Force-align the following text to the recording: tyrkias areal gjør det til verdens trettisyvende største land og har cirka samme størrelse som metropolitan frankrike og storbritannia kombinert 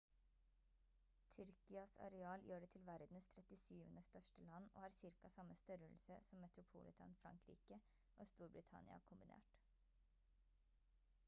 tyrkias 1.33 1.91
areal 2.05 2.45
gjør 2.47 2.63
det 2.63 2.69
til 2.75 2.83
verdens 2.87 3.27
trettisyvende 3.33 4.03
største 4.07 4.47
land 4.49 4.71
og 4.75 4.81
har 4.85 4.95
cirka 4.97 5.31
samme 5.35 5.59
størrelse 5.63 6.17
som 6.31 6.43
metropolitan 6.47 7.15
frankrike 7.23 7.81
og 8.17 8.33
storbritannia 8.33 8.99
kombinert 9.13 9.55